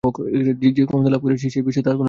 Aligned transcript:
যে-ক্ষমতা 0.77 1.07
সে 1.07 1.11
লাভ 1.13 1.21
করিয়াছে, 1.23 1.47
সেই 1.55 1.63
বিষয়ে 1.67 1.85
তাহার 1.85 1.85
কোন 1.85 1.85
শিক্ষা 1.85 1.85
এবং 1.85 1.85
জ্ঞান 1.85 1.93
নাই। 1.97 1.99